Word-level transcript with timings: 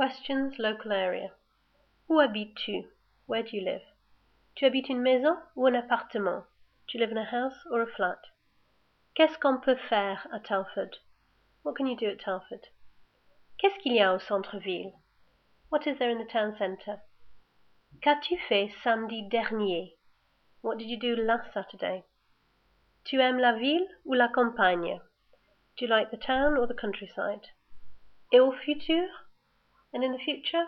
Questions 0.00 0.52
Local 0.60 0.92
Area. 0.92 1.32
Où 2.08 2.20
habites-tu? 2.20 2.84
Where 3.26 3.42
do 3.42 3.56
you 3.56 3.64
live? 3.64 3.82
Tu 4.54 4.64
habites 4.64 4.88
une 4.88 5.02
maison 5.02 5.36
ou 5.56 5.66
un 5.66 5.74
appartement? 5.74 6.44
Do 6.86 6.92
you 6.94 7.00
live 7.00 7.10
in 7.10 7.16
a 7.18 7.24
house 7.24 7.66
or 7.68 7.82
a 7.82 7.86
flat? 7.86 8.20
Qu'est-ce 9.16 9.36
qu'on 9.38 9.58
peut 9.60 9.74
faire 9.88 10.28
à 10.32 10.38
Telford? 10.38 11.00
What 11.64 11.74
can 11.74 11.88
you 11.88 11.96
do 11.96 12.06
at 12.06 12.20
Telford? 12.20 12.68
Qu'est-ce 13.58 13.76
qu'il 13.80 13.92
y 13.92 14.00
a 14.00 14.14
au 14.14 14.20
centre-ville? 14.20 14.92
What 15.68 15.84
is 15.84 15.98
there 15.98 16.10
in 16.10 16.24
the 16.24 16.30
town 16.30 16.54
centre? 16.56 17.00
Qu'as-tu 18.00 18.38
fait 18.48 18.70
samedi 18.84 19.28
dernier? 19.28 19.96
What 20.62 20.78
did 20.78 20.88
you 20.88 20.96
do 20.96 21.20
last 21.20 21.52
Saturday? 21.52 22.04
Tu 23.02 23.20
aimes 23.20 23.40
la 23.40 23.58
ville 23.58 23.88
ou 24.04 24.14
la 24.14 24.28
campagne? 24.28 25.00
Do 25.76 25.86
you 25.86 25.88
like 25.88 26.12
the 26.12 26.24
town 26.24 26.56
or 26.56 26.68
the 26.68 26.80
countryside? 26.80 27.48
Et 28.32 28.38
au 28.38 28.52
futur? 28.52 29.08
And 29.92 30.04
in 30.04 30.12
the 30.12 30.18
future? 30.18 30.64